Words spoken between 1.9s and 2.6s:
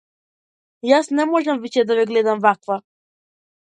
да ве гледам